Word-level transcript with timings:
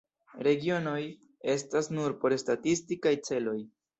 Regionoj 0.45 1.01
estas 1.55 1.91
nur 1.97 2.17
por 2.23 2.37
statistikaj 2.45 3.15
celoj. 3.31 3.57